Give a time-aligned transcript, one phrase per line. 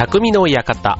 [0.00, 0.98] 匠の館。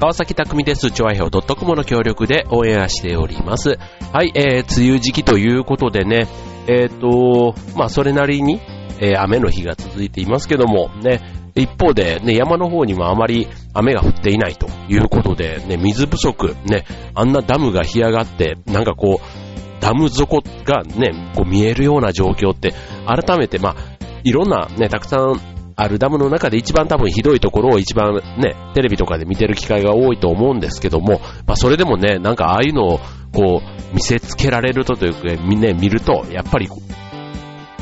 [0.00, 0.90] 川崎匠です。
[0.90, 3.76] チョアヘオ .com の協力で応援しております。
[4.14, 6.26] はい、えー、梅雨時期ということでね、
[6.68, 8.62] えっ、ー、と、まあ、それなりに、
[8.98, 11.20] えー、雨の日が続いていますけども、ね、
[11.54, 22.72] 一方で、ね、山の方にもあまり雨が降っていないということで、ね、水不足、ね、あんなダムが干上がって、なんかこう、ダム底がね、こう見えるような状況って、
[23.06, 23.76] 改めて、まあ、
[24.24, 33.00] いろんなね、たくさんあるダムの中で一番多分ひどいところを一番ね、テレビとかで見てる機会が多いと思うんですけども、まあそれでもね、なんかああいうのを
[33.32, 36.68] こう見せつけられるとというか、ね、見ると、やっぱり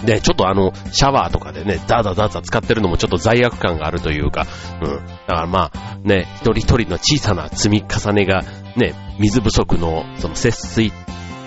[0.04, 4.46] で、ちょっとあの、シャワーとかでね、ザーザーザーザー使ってるのもちょっと罪悪感があるというか、
[4.82, 4.96] うん。
[4.96, 8.42] だからまあ、ね、一人一人の小さな積み重ねが、
[8.76, 10.92] ね、水不足の、その節水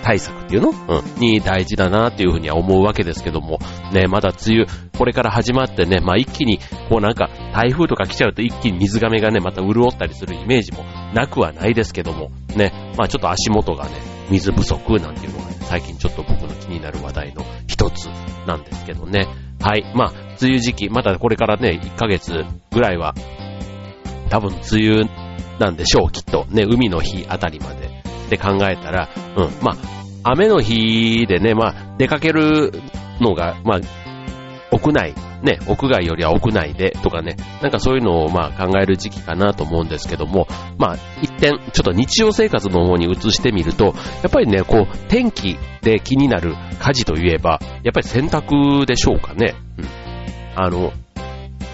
[0.07, 0.69] 対策っていうの？
[0.69, 1.19] うん。
[1.19, 3.59] に大事だなっていうふうには思うわけですけども、
[3.91, 4.65] ね、まだ梅雨、
[4.97, 13.91] これから始まってね、まあ一気に、こうなんか、台風とか来ちゃうと一気に水亀がね、また潤ったりするイメージもなくはないですけども、ね、まあちょっと足元がね、
[14.29, 18.05] 水不足なんていうのが、ね、最近ちょっと僕の気になる話題の一つ
[18.47, 19.27] なんですけどね。
[19.59, 19.83] はい。
[19.93, 20.11] まあ、
[20.41, 23.13] 梅雨時期、まだこれからね、1ヶ月ぐらいは、
[24.29, 25.09] 多分梅雨
[25.59, 26.45] なんでしょう、きっと。
[26.45, 27.97] ね、海の日あたりまで。
[28.29, 32.71] で考えたら、うん、まあ、雨の日でね、まあ、出かける
[33.19, 33.79] のが、まあ、
[34.71, 43.91] 屋内、ね、屋外よりは屋内でとかね、なんかそういうのをまあ考える時期かなと思うんですけども、まあ一点、ちょっと日常生活の方に移してみると、や
[44.27, 49.55] っぱりね、こう、天気で気になる家事といえば、やっぱり洗濯でしょうかね。
[49.77, 49.85] うん。
[50.55, 50.91] あの、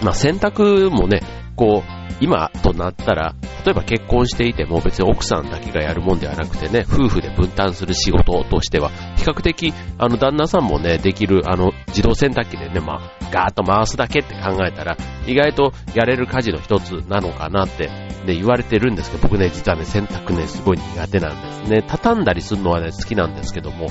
[0.02, 1.20] まあ洗濯もね、
[1.56, 3.34] こう、今となったら、
[3.64, 17.88] 例えば結婚していても別に奥さんだけがやるもんではなくてね、夫婦で分担する仕事としては、比較的、あの、旦那さんもね、できる、あの、自動洗濯機でね、まあ、ガーッと回すだけって考えたら、意外とやれる家事の一つなのかなって、
[18.26, 21.82] ね、言われてるんですけど、僕ね、実はね、洗濯ね、すごい苦手なんですね。
[21.86, 23.86] 畳んだりするのはね、好きなんですけども、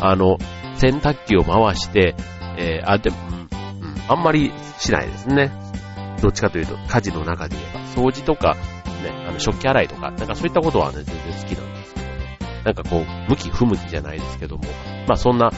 [0.00, 0.38] あの、
[0.76, 2.14] 洗濯機を回して、
[2.56, 5.52] えー、あ、でも、うん、うん、あんまりしないですね。
[6.22, 8.56] どっちかというと、家事の中で言えば、掃除とか、
[9.02, 12.06] ね、あの、食器洗いとか、なんかそういったことはね、全然好きなんですけど、
[12.64, 14.64] なんかこう、向き不向きじゃないですけども、
[15.06, 15.50] まあそんな、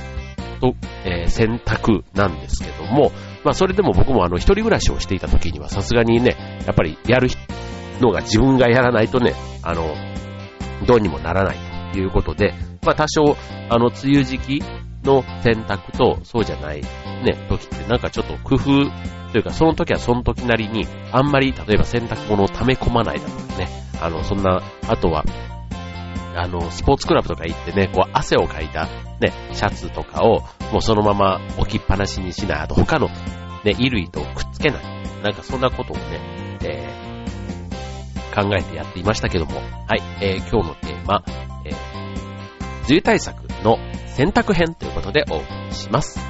[0.61, 0.75] と、
[1.05, 3.11] えー、選択なんですけども、
[3.45, 6.37] まあそれでも僕もあの、一人暮らしをしていた時には、さすがにね、
[6.67, 7.29] やっぱりやる
[8.01, 9.95] のが自分がやらないとね、あの、
[10.87, 11.57] どうにもならない
[11.93, 13.37] ということで、まあ多少、
[13.69, 14.63] あの、梅雨時期
[15.03, 18.91] の選択と、そうじゃない、ね、時ってなんかちょっと工夫
[19.33, 23.69] というか、その時はその時なりに、あんまり、例えば洗濯物を溜め込まないだとかね、
[24.01, 25.25] あの、そんな、あとは、
[26.35, 28.87] あの、スポーツクラブとか行ってね、こう、汗をかいた、
[29.21, 30.41] ね、シャツとかを、
[30.73, 33.09] もうそのまま置きっぱなしにしない、あと他の、
[33.65, 35.01] ね、衣類とくっつけない。
[35.23, 36.03] なんかそんなことをね、
[36.65, 41.23] えー、考えてやっていましたけども、はい、えー、今日のテーマ、
[41.67, 46.30] えー、梅雨対策の洗濯編ということでお送りします。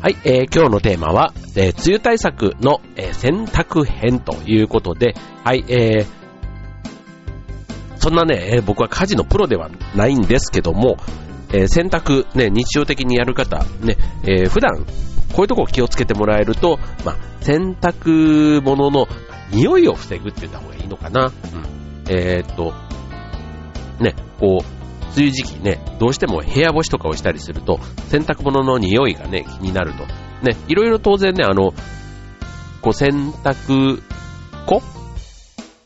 [0.00, 6.06] はい、えー、今日のテーマは、えー、梅雨対策の、えー、洗濯編ということで、はい、えー、
[7.96, 10.98] そんなね、えー、僕は家事のプロではないんですけども、
[11.52, 14.84] えー、洗濯、ね、日常的にやる方、ね、えー、普段、
[15.32, 19.08] こういうとこ気をつけてもらえると、まあ、洗濯物の
[19.50, 21.26] 匂いを防ぐって言った方がいいのかな。
[21.26, 21.32] うん。
[22.08, 22.72] えー、っと、
[24.00, 24.77] ね、こう、
[25.16, 30.04] 梅雨時期ね、どうしても部屋干しとかをしたりすると、洗濯物の匂いがね、気になると。
[30.42, 31.72] ね、いろいろ当然ね、あの、
[32.80, 34.02] こう洗濯
[34.66, 34.82] 粉？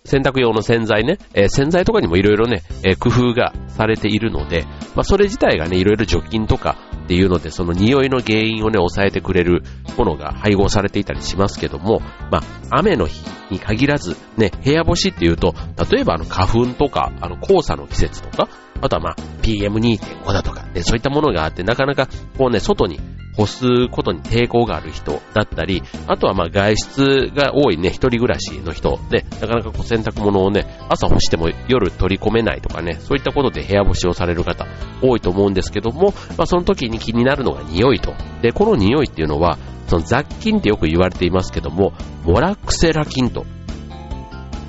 [0.04, 9.62] 洗濯用の洗剤ね、えー、洗剤とかにもいろいろね、えー、工夫がされているので、まあそれ自体がね、いろいろ除菌とかっていうので、その匂いの原因をね、抑えてくれる
[9.96, 12.00] ものが配合されていたりしますけども、
[12.30, 13.20] まあ雨の日
[13.50, 15.54] に限らず、ね、部屋干しっていうと、
[15.90, 18.48] 例えばあの花粉とか、あの黄砂の季節とか、
[18.80, 22.08] あとはまあ PM2.5 だとか、ね、そういったものがあって、なかなか
[22.38, 23.00] こうね、外に
[23.36, 34.66] 干すことに抵抗がある人だったり、あとはまあ外出が多いね、一人暮らしの人で、なかなかこう洗濯物をね、朝干しても夜取り込めないとかね、そういったことで部屋干しをされる方
[35.00, 38.14] 多いと思うんですけども、まあその時に気になるのが匂いと。
[38.42, 39.58] で、この匂いっていうのは、
[39.88, 41.92] その雑菌ってよく言われていますけども、
[42.24, 43.44] モラクセラ菌と、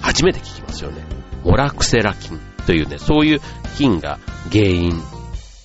[0.01, 1.03] 初めて聞きますよね。
[1.43, 2.39] モラクセラ菌。
[2.65, 3.39] というね、そういう
[3.77, 4.19] 菌が
[4.51, 5.01] 原因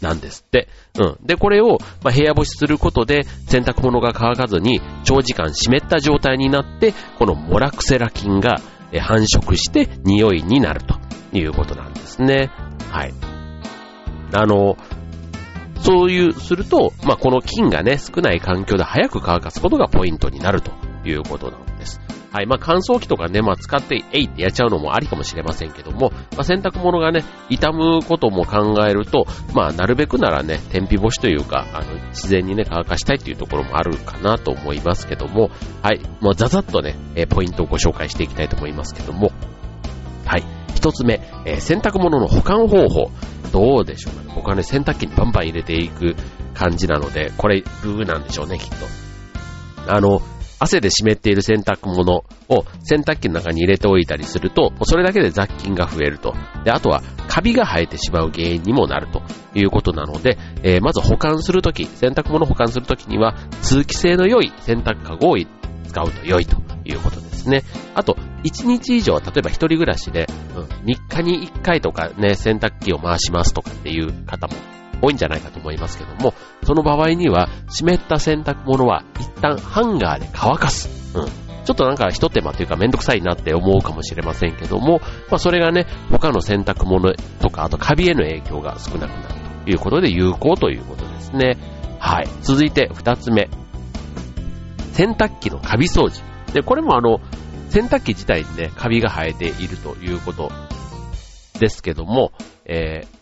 [0.01, 0.69] なんですって。
[0.99, 1.27] うん。
[1.27, 8.61] で、これを、まあ、部屋干しすることで洗濯物が乾かずに長時間湿った状態になって、このモラクセラ菌が
[9.01, 10.99] 繁殖して匂いになると
[11.37, 12.51] いうことなんですね。
[12.91, 13.15] はい。
[14.33, 14.77] あの、
[15.81, 20.73] そういう、すると、まあ、この菌がね、少ない環境で早く乾かすことがポイントになると
[21.05, 22.01] いうことなんです。
[22.31, 22.47] はい。
[22.47, 35.51] まあ、乾燥機とかね、まあ、使って、えいってやっちゃうのもありかもしれませんけども、まあ、洗濯物がね、傷むことも考えると、まあ、なるべくならね、天日干しというか、あの、自然にね、乾かしたいっていうところもあるかなと思いますけども、
[35.83, 36.03] はい。
[36.21, 39.33] もう、ざざっとね、えポイントをご紹介していきたいと思いますけども、
[40.27, 40.45] はい。
[40.75, 43.11] 一つ目、えー、洗濯物の保管方法。
[43.53, 44.33] どうでしょうかね。
[44.35, 46.15] 僕はね、洗濯機にバンバン入れていく
[46.55, 49.93] 感じなので、これ、ルーなんでしょうね、きっと。
[49.93, 50.21] あの、
[50.59, 56.35] 汗で湿っている洗濯物を洗濯機の中に入れておいたりすると、それだけで雑菌が増えると。
[56.65, 59.23] で、あとはカビが生えてしまう原因にもなると
[59.55, 67.63] いうことなので、えー、まず保管するとき、洗濯物を保管するときには、通気性の良い洗濯かごを使うと良いということですね。
[67.95, 70.27] あと、1日以上、例えば一人暮らしで、
[70.57, 74.55] うん、3日に1回とかね、洗濯機を回しますとかっていう方も
[75.01, 76.35] 多いんじゃないかと思いますけども、
[76.65, 81.17] その場合には、湿った洗濯物は一旦ハンガーで乾かす。
[81.17, 81.49] うん。
[81.65, 91.59] ちょっとなんか一手間というかめんどくさいなって思うかもしれませんけども、まあそれがね、他の洗濯物とか、あとカビへの影響が少なくなるということで有効ということですね。
[91.99, 92.29] はい。
[92.41, 93.51] 続いて二つ目。
[94.95, 96.23] 洗濯機のカビ掃除。
[96.55, 97.21] で、これもあの、
[97.69, 100.51] 洗濯機自体にね、カビが生えているということ
[101.61, 102.33] ですけども、
[102.65, 103.18] えー、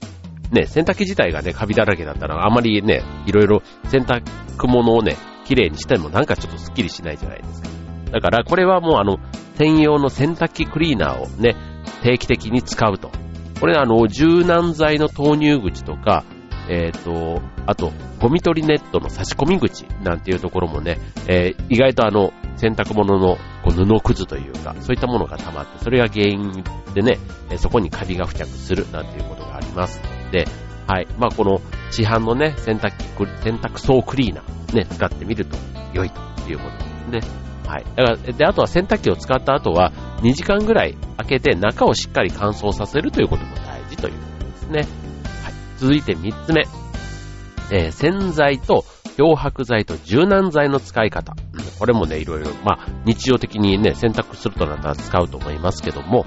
[0.51, 4.23] ね、洗濯機自体がね、カビだらけだったら、あまりね、いろいろ洗濯
[4.67, 7.69] 物をね、綺麗にしてもなんかちょっとスッキリしないじゃないですか。
[8.13, 9.19] だから、これはもうあの、
[9.57, 11.57] 専用の洗濯機クリーナーをね、
[12.03, 13.11] 定期的に使うと。
[13.61, 16.25] これあの、柔軟剤の投入口とか、
[16.69, 26.65] えっ、ー、と、あと、ゴミ取りネットの差し込み口なんていうところもね、えー、意外とあの、洗濯物のこう布くずというか、そういったものが溜まって、それが原因
[26.95, 27.19] でね、
[27.59, 30.01] そこにカビが付着するなんていうことがあります
[30.31, 30.47] で、
[30.87, 31.09] はい。
[31.19, 33.05] まあ、この市販のね、洗濯機、
[33.43, 35.57] 洗濯槽クリーナー、ね、使ってみると
[35.93, 36.71] 良いというこ
[37.11, 37.47] とですね。
[37.67, 37.85] はい。
[37.97, 39.93] だから、で、あとは洗濯機を使った後は、
[40.23, 44.79] 2時間ぐらい開けて中をしっかり乾燥させるということも大事ということですね。
[44.81, 45.55] はい。
[45.77, 46.63] 続いて3つ目。
[47.73, 48.85] えー、洗剤と
[49.17, 51.35] 漂白剤と柔軟剤の使い方。
[51.79, 56.25] これもね、いろいろ、まあ、日常的にね、洗濯するとなったら使うと思いますけども、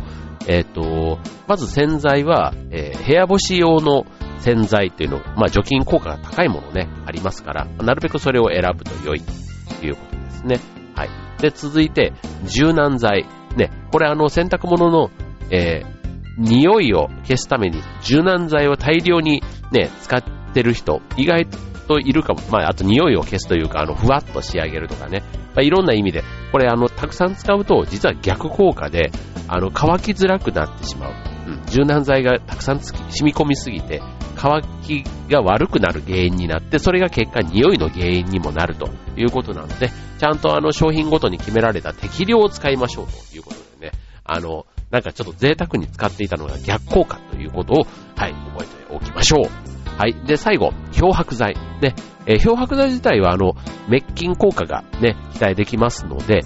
[0.48, 4.06] えっ、ー、と、まず洗剤は、えー、部屋干し用の
[4.40, 10.60] 洗剤っていうの、まあ、除菌効果が高いものね、ありますから、なるべくそれを選ぶと良いということですね。
[10.96, 11.10] はい。
[11.42, 12.14] で、続いて、
[12.46, 13.26] 柔軟剤。
[13.56, 15.10] ね、これあの、洗濯物の、
[15.52, 16.00] えー、
[16.40, 20.24] 匂いを消すために柔軟剤を大量にね、使っ
[20.54, 21.48] てる人、意外
[21.90, 22.42] といるかも。
[22.52, 25.24] まあ、あと匂いを消すというか、あの、ふわっと仕上げるとかね。
[25.56, 29.12] まあ、いろんな意味で、これあの、たくさん使うと、実は逆効果で、
[29.48, 31.14] あの、乾きづらくなってしまう。
[31.48, 34.04] うん、柔軟剤がたくさんつき染み込みすぎて、
[34.36, 39.90] 乾きが悪くなる原因になって、それが結果匂いの原因にもなるということなので、
[40.20, 43.92] ちゃんとあの商品ごとに決められた適量を使いましょうということでね、
[44.24, 50.00] あの、なんかちょっと贅沢に使っていたのが逆効果ということを、はい、覚えておきましょう。
[50.00, 50.14] はい。
[50.26, 51.69] で、最後、漂白剤。
[51.82, 51.96] ね。
[52.26, 53.54] えー、漂白剤自体は、あの、
[53.88, 56.42] 滅菌効果がね、期待できますので、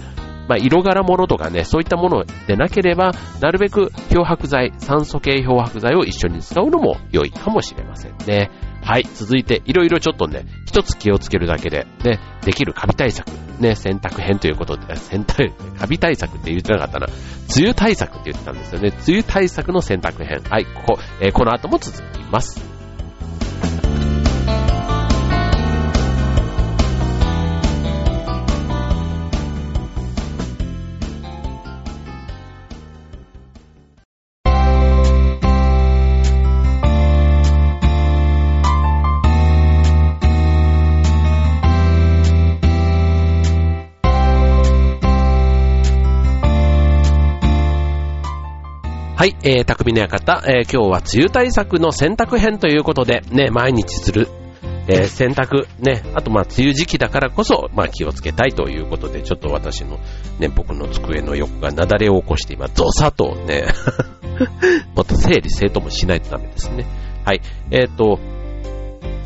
[0.48, 8.50] まあ、色柄物とかね、そういったものでなければ、なるべく漂白剤、酸素系漂白剤を一緒に使うのも良いかもしれませんね。
[8.82, 9.04] はい。
[9.14, 17.06] 続いて、いろいろちょっとね、一つ気をつけるだけで、ね、できるカビ対策、ね、洗濯編ということで、 洗濯、カビ対策って言ってなかったな。
[17.56, 18.88] 梅雨対策って言ってたんですよね。
[18.88, 20.42] 梅雨対策の洗濯編。
[20.50, 22.74] はい、ここ、えー、この後も続きます。
[49.24, 54.28] はい、えー、匠の館、えー、今日は梅雨対策の洗濯編ということで、ね、毎日する、
[54.86, 59.98] えー、洗濯、ね、あとまあ、梅雨時期だからこそ、まあ気をつけたいということで、ちょっと私の、
[60.38, 63.64] ね、僕の机の横が雪崩を起こして今、ドサとね、
[64.94, 66.84] もっと整理整頓もしないとダメですね。
[67.24, 67.40] はい、
[67.70, 68.20] えっ、ー、と、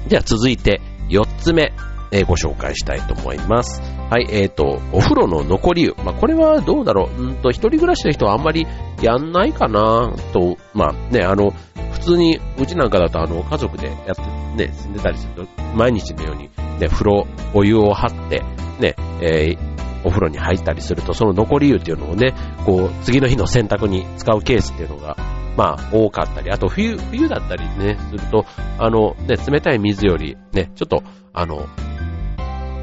[0.06, 1.72] じゃあ続いて、4つ目、
[2.12, 3.97] えー、ご紹介したいと思います。
[4.10, 5.94] はい、えっ、ー、と、お風呂の残り湯。
[6.02, 7.22] まあ、これはどうだろう。
[7.22, 8.66] うんと、一人暮らしの人はあんまり
[9.02, 11.50] やんないかなと、まあね、あの、
[11.92, 14.22] 普通に、うちなんかだとあの、家族でやって
[14.56, 16.48] ね、住んでたりすると、毎日のように
[16.80, 18.42] ね、風呂、お湯を張って、
[18.80, 19.58] ね、えー、
[20.04, 22.32] お風呂に入ったりすると、その残り湯っていうのをね、
[22.64, 25.16] こう、次の日の洗濯に使うケースっていうのが、
[25.56, 28.46] まあ、多かったり、あと冬、冬だったりね、すると、
[28.78, 31.02] あの、ね、冷たい水より、ね、ちょっと、
[31.34, 31.66] あの、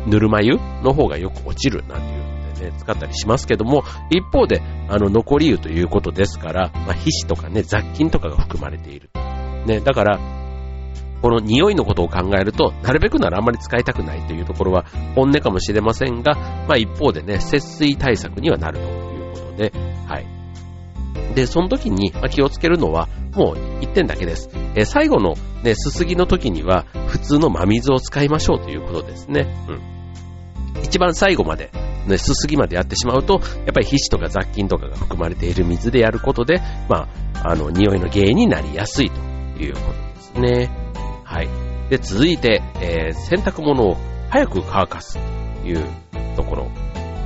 [0.08, 9.10] ぬるま湯の方がよく落ちるなんていうのでね、使ったりしますけども、一方で、あの、残り湯ということですから、まあ、皮脂とかね、雑菌とかが含まれている。
[9.66, 10.20] ね、だから、
[11.22, 14.86] この匂いのことを考えると、なるべくならあんまり使いたくないというところは
[15.16, 16.36] 本音かもしれませんが、
[16.68, 19.72] まあ一方でね、節水対策にはなるということで、
[20.08, 20.26] はい。
[21.34, 24.50] で、その時に気をつけるのは、もう一点だけです。
[24.76, 25.34] え、最後の
[25.64, 29.48] ね、すすぎの時には、普通の真水を使いましょうということですね。
[29.68, 29.95] うん。
[30.84, 31.72] 一番最後まで、
[32.08, 37.08] ね、すすぎまでやってしまうと、やっぱり皮脂とか雑菌とかが含まれている水でやることで、ま
[37.44, 39.20] あ、あの、匂いの原因になりやすいと
[39.62, 40.70] いうことですね。
[41.24, 41.50] はい。
[41.90, 43.98] で、続いて、えー、洗濯物を
[44.30, 45.18] 早く乾かす
[45.62, 45.86] という
[46.36, 46.68] ところ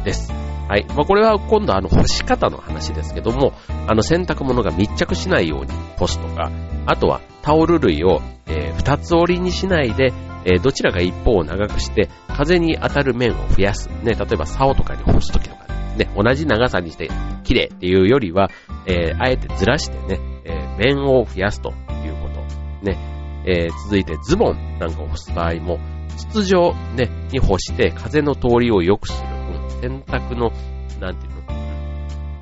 [0.04, 0.32] です。
[0.32, 0.86] はい。
[0.90, 3.54] まあ、これは今度あの干し方の話ですけども、
[3.88, 6.52] あの洗濯物が密着しないように干すとか、
[6.86, 10.14] あとはタオル類を、えー、二つ折りにしないで、
[10.50, 13.88] えー、どちらか一方を長くして、風に当たる面を増やす。
[14.04, 17.10] ね、例えば竿とかに干すときとか、ね、同じ長さにして
[17.44, 18.50] 綺麗っていうよりは、
[18.86, 21.74] えー、あえてずらしてね、えー、面を増やすとい
[22.10, 22.40] うこと。
[22.86, 22.98] ね、
[23.46, 25.80] えー、続いてズボンなんかを干す場合も、
[26.18, 29.30] 筒状、ね、に干して風の通りを良くする。
[29.30, 29.40] うん
[29.80, 30.52] 洗濯の、
[31.00, 31.34] なんていう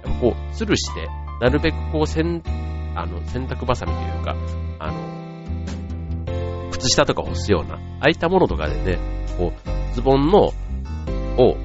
[0.09, 1.07] の、こう、吊るして、
[1.39, 2.41] なるべくこう、洗、
[2.95, 4.35] あの、洗濯バサミというか、
[4.79, 5.26] あの、
[6.87, 8.99] 靴下とか干すような、ああいたものとかでね、
[9.37, 10.53] こう、ズボンの、
[11.37, 11.57] を、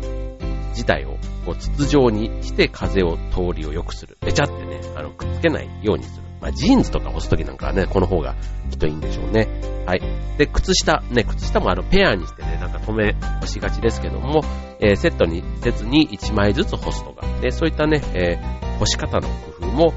[0.71, 4.19] 自体を、こう、筒状にして風を通りを良くする。
[4.21, 6.23] べちゃってね、あの、くっつけないようにする。
[6.41, 8.35] まあ、ジーンズとか干すときなんかはね、この方が
[8.71, 9.49] きっといいんでしょうね。
[9.87, 10.03] はい。
[10.39, 14.43] で、靴下、ね、靴下もあの、ペアにしてね、なんか止め、干しがちですけども、
[14.81, 19.93] えー、セットにせずに1枚ずつ干すとか、で、そういったね、えー、干し方の工夫も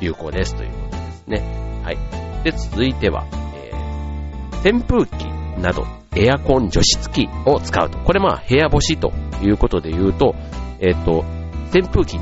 [0.00, 1.82] 有効ですということですね。
[1.84, 1.98] はい。
[2.44, 3.26] で、続いては、
[4.64, 5.26] 扇風機
[5.60, 7.98] などエアコン除湿機を使うと。
[7.98, 10.34] これまあ部屋干しということで言うと、
[10.80, 11.24] えっ、と、
[11.74, 12.18] 扇風機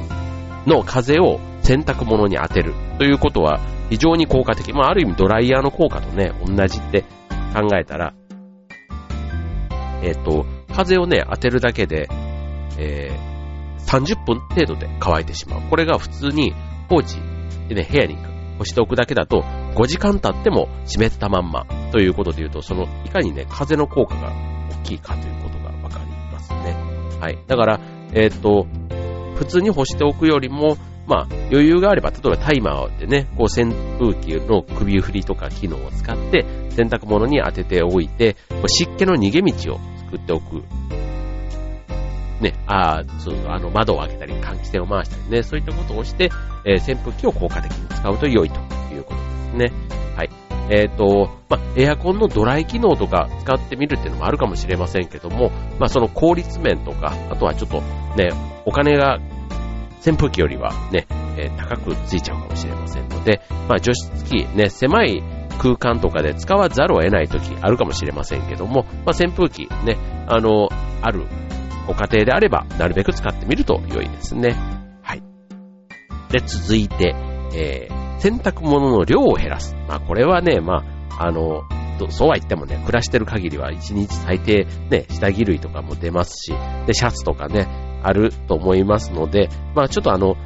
[0.67, 4.73] の風を洗濯物に当てるということは非常に効果的。
[4.73, 7.03] まあある意味ドライヤーの効果とね、同じって
[7.55, 8.15] 考えたら、
[10.03, 12.09] えっ、と、風をね、当てるだけで、
[12.79, 15.63] えー、30分程度で乾いてしまう。
[15.69, 16.55] これが普通に
[16.89, 17.17] 放置
[17.69, 18.17] でね、部屋に
[18.59, 24.33] 干しておくだけだと、5時間経っても湿ったまんまということで言うと、その、いかにね、風の効果が
[24.83, 26.77] 大きいかということがわかりますね。
[27.21, 27.39] はい。
[27.47, 27.81] だから、
[28.13, 28.67] えっ、と、
[29.37, 38.37] 普通に干しておくよりも、まあ、余裕があれば、例えばタイマーでね、こう扇風機の首振りとか機能を使って、洗濯物に当てておいて、
[38.67, 40.63] 湿気の逃げ道を作っておく
[42.41, 46.31] ね、あそうそう、あの、窓を開けたり、換気扇を回したりね、そういったことをして、
[46.65, 48.57] えー、扇風機を効果的に使うと良いと
[48.95, 49.30] いうこと
[49.61, 49.73] ね。
[50.17, 50.31] はい。
[50.71, 57.81] えっ、ー、と、ま、エアコンのドライ機能とか使ってみるっていうのもあるかもしれませんけども、まあ、その効率面とか、あとはちょっと
[58.17, 58.31] ね、
[58.65, 59.19] お金が
[60.07, 65.23] 扇風機よりはね、えー、高くついちゃうかもしれませんので、まあ、除湿機、ね、狭い
[65.59, 70.69] 空間とかで使わざるを得ない時あるかもしれませんけども、ま、扇風機ね、あの、
[71.03, 71.27] ある
[71.87, 74.57] ご家庭であれば、なるべく使ってみると良いですね。
[75.03, 75.23] はい。
[76.31, 77.15] で、続いて、
[77.55, 79.75] えー、洗濯物の量を減らす。
[79.89, 80.85] まあ、これはね、ま
[81.19, 81.63] あ、あの、
[82.09, 86.55] そうは言ってもね、暮らしてる限りは1日最低ね、下着類とかも出ますし、
[86.87, 87.67] で、シャツとかね、
[88.03, 90.37] あると思いますので、まあちょっとあの、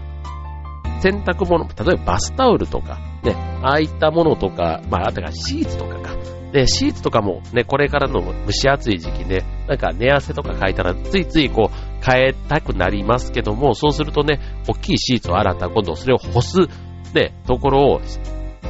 [1.00, 6.16] 洗濯物、例えばバスタオルとか、ね、ああいったものとか、まあ、あとがシーツとかか、
[6.52, 16.69] で、シーツとかもね、これからの蒸し暑い時期ね、なんか寝汗とか書いたらついついこう変えたくなりますけども、そうするとね、大きいシーツを洗った今度それを干す
[17.14, 18.00] ね、ところを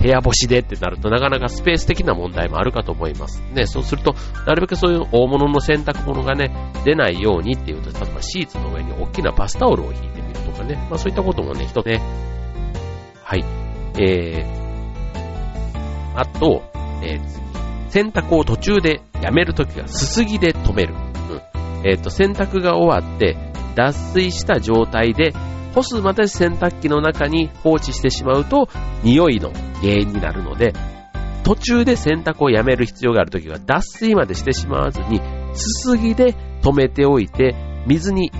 [0.00, 3.42] 部屋干しでってなるとなかなかスペース的な問題もあるかと思います。
[3.52, 4.14] ね、そうすると、
[4.46, 6.50] なるべくそういう大物の洗濯物がね、
[6.84, 12.00] 出ないようにっていうと、例えばシーツの上に大きなバスタオルを引いてみるとかね、まあそういったこともね、人ね、
[13.22, 13.44] はい、
[13.98, 16.62] えー、あと、
[17.02, 20.94] えー、洗濯を途中でやめるときはすすぎで止める。
[20.94, 21.88] うん。
[21.88, 23.36] えっ、ー、と、洗濯が終わって
[23.74, 25.32] 脱水した状態で
[25.74, 28.68] 干すまで洗濯機の中に放置してしまうと
[29.02, 30.72] 匂いの原因になるので、
[31.42, 35.20] 途中で洗濯をやめる必要があるときは脱水までしてしまわずに、
[35.52, 37.54] すすぎで止めておいて、
[37.86, 38.30] 水に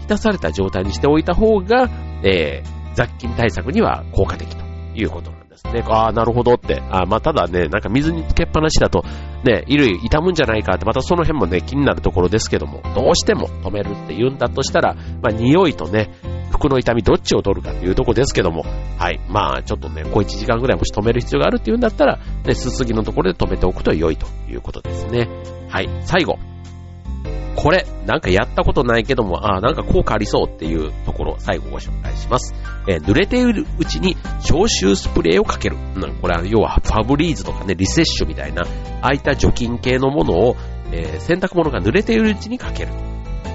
[0.00, 1.88] 浸された状態にしておいた方が、
[2.22, 4.64] えー、雑菌対策には効果的と
[4.94, 5.82] いうことなんですね。
[5.88, 6.80] ああ、なるほどって。
[6.90, 9.04] あまあ、ただね、なんか水につけっぱなしだと、
[9.44, 16.10] ね、衣類傷むんじゃないかって、またその辺もね、気になるところですけども、どうしても止めるって言うんだとしたら、まあ、匂いとね、
[16.64, 18.64] 服の痛みどっちを取るかっていうとこですけども、
[18.98, 19.20] はい。
[19.28, 25.28] まあ、ちょっとね、こう1時間ぐらいもし止める必要があるっていうんだったら、ね、すすぎのところで止めておくと良いということですね。
[25.68, 25.88] はい。
[26.04, 26.38] 最後。
[27.56, 32.54] これ、なんかやったことないけども、ああ、なんか効果ありそうっていうところ、最後ご紹介します。
[32.88, 35.76] えー、濡れているうちに消臭スプレーをかける。
[35.76, 38.62] うん、これは要はファブリーズとかね、リセッシュみたいな、
[39.02, 40.56] ああいった除菌系のものを、
[40.92, 42.92] えー、洗濯物が濡れているうちにかける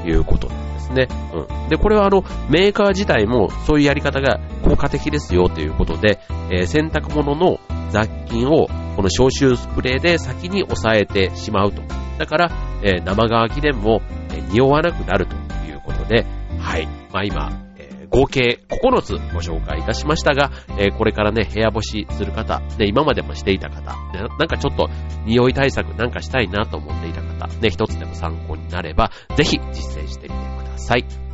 [0.03, 1.07] ということなんですね。
[1.33, 1.69] うん。
[1.69, 6.19] で、これはあの、メーカー自体もそういうやり方が効果的ですよということで、
[6.51, 11.81] えー、洗濯物の雑菌をこの消臭スプレーで先に抑えてしまうと。
[12.17, 12.51] だから、
[12.83, 16.25] えー、生乾きでも、えー、匂わなくなるということで、
[16.59, 16.87] はい。
[17.11, 17.68] まあ今、
[18.09, 23.79] 合計9つご紹介いたしましたが、え、これからね、部屋干しする方、ね、今までもしていた方、
[24.13, 24.89] ね、なんかちょっと
[25.25, 31.28] 匂い対策なんかしたいなと思っていた方、ね、一つでも参考になれば、ぜひ実践してみてください。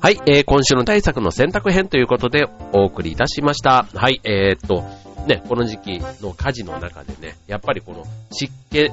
[0.00, 3.86] はい、えー、今週の対策の選択編ということでお送りいたしました。
[3.94, 4.84] はい、えー、っと、
[5.26, 8.90] ね、この時期の火事の中でね、やっぱりこの湿気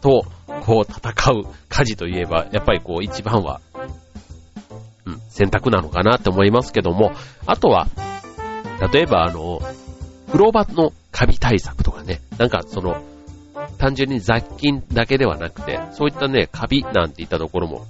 [0.00, 0.24] と
[0.64, 3.60] こう戦う火事といえば、やっぱりこう一番は、
[5.32, 7.12] 選択なのかなって思いますけども、
[7.46, 7.86] あとは、
[8.92, 9.60] 例えばあの、
[10.26, 13.02] 風呂場のカビ対策とかね、なんかその、
[13.78, 17.86] 単純に雑菌だけではなくて、そういったね、カビなんていったところも、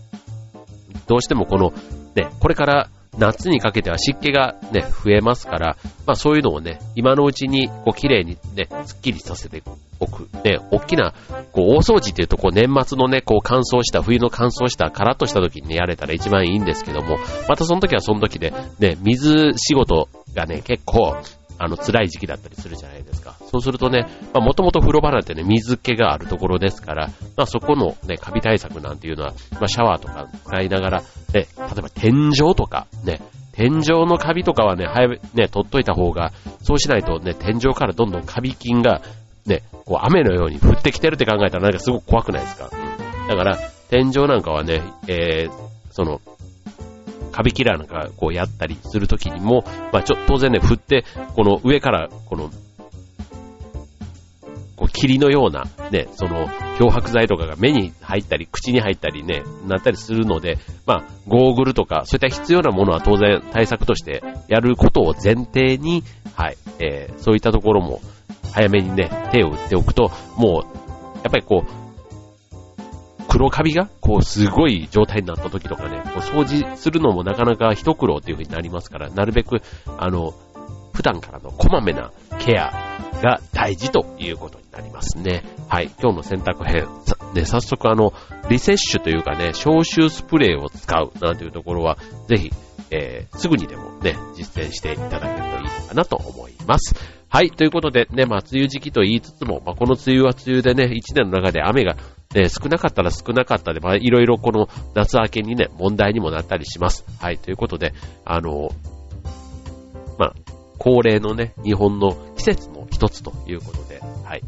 [1.09, 1.73] どうしてもこの
[2.15, 9.63] ね、これから夏にかけては湿気がね、増えますから、まあそういうのをね、今のうちにこう綺麗にね、スッキリさせて
[10.01, 10.29] おく。
[10.45, 11.13] ね、大きな、
[11.53, 21.17] こう大掃除っていうとこう年末のね、こう乾燥した、冬の乾燥した、カラッとした時にね、やれたら一番いいんですけども、またその時はその時で、ね、水仕事がね、結構、
[21.59, 23.37] あの、辛い時期だったりするじゃないですか。
[23.47, 31.03] そうするとね、まあ、もともと風呂場なんてね、水気があるところですから、まあ、そこのね、カビ対策なんていうのは、まあ、シャワーとか使いながら、
[31.35, 33.21] ね、例えば天井とか、ね、
[33.53, 36.33] 天井のカビとかはね、早め、ね、取っといた方が、
[36.63, 39.03] そうしないとね、天井からどんどんカビ菌が、
[39.47, 42.71] ね、こう雨のように降ってきてるって考えたらなんかすごく怖くないですか？
[43.29, 43.59] だから、
[43.91, 45.53] 天井なんかはね、えー、
[45.91, 46.21] その、
[47.31, 51.05] カビキラーなんかこうやったりするときにも、まあちょ、当然ね、振って、
[51.35, 52.51] この上から、この、
[54.77, 66.03] こう霧のような、ね、その、漂白剤とかが目に入ったり、口に入ったりね、なったりするので、まあ、ゴーグルとか、そういった必要なものは当然対策としてやることを前提に、
[66.35, 68.01] はい、えー、そういったところも、
[68.53, 70.83] 早めにね、手を打っておくと、もう、
[71.23, 71.83] やっぱりこう、
[73.29, 79.63] 黒カビが、こう、すごい状態になった時とかね、こう掃除するのもなかなか一苦労っていう風になりますから、なるべく、
[79.97, 80.35] あの、
[80.93, 82.73] 普段からのこまめなケア
[83.23, 85.45] が大事ということなりますね。
[85.69, 85.91] はい。
[86.01, 86.89] 今日の洗濯編、
[87.35, 88.13] ね、早速あの、
[88.49, 92.51] リセッシュというかね、消臭スプレーを使うなんていうところは、ぜひ、
[92.91, 96.95] えー、すぐにでもね、実践していただけるといいかなと思います。
[97.29, 97.51] はい。
[97.51, 101.97] ということでね、まあ、梅雨時期と言いつつも、まあ、この梅雨は梅雨でね、一年の中で雨が
[102.35, 107.05] ね、少なかったら少なかったで、まあ、いろいろこの夏明けにね、問題にもなったりします。
[107.21, 107.39] はい。
[107.39, 108.71] ということで、あの、
[110.19, 110.35] まあ、
[110.79, 114.43] 恒例のね、日本の季節の一つということで、はい。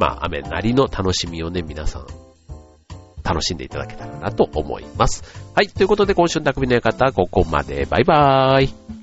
[0.00, 2.06] まあ、雨なりの楽しみをね、皆さん、
[3.22, 5.22] 楽しんでいただけたらなと思います。
[5.54, 5.68] はい。
[5.68, 7.84] ということで、今週の匠の館は、ここまで。
[7.84, 8.99] バイバーイ。